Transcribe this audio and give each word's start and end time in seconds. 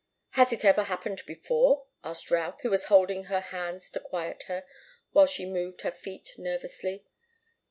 "Has 0.31 0.51
it 0.51 0.65
ever 0.65 0.85
happened 0.85 1.21
before?" 1.27 1.85
asked 2.03 2.31
Routh, 2.31 2.61
who 2.61 2.71
was 2.71 2.85
holding 2.85 3.25
her 3.25 3.39
hands 3.39 3.91
to 3.91 3.99
quiet 3.99 4.45
her, 4.47 4.65
while 5.11 5.27
she 5.27 5.45
moved 5.45 5.81
her 5.81 5.91
feet 5.91 6.31
nervously. 6.39 7.05